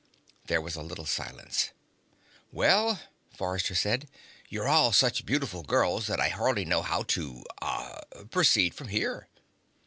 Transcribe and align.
There 0.47 0.61
was 0.61 0.75
a 0.75 0.81
little 0.81 1.05
silence. 1.05 1.69
"Well," 2.51 2.99
Forrester 3.37 3.75
said. 3.75 4.09
"You're 4.49 4.67
all 4.67 4.91
such 4.93 5.27
beautiful 5.27 5.61
girls 5.61 6.07
that 6.07 6.19
I 6.19 6.29
hardly 6.29 6.65
know 6.65 6.81
how 6.81 7.03
to 7.03 7.43
ah 7.61 7.99
proceed 8.31 8.73
from 8.73 8.87
here." 8.87 9.27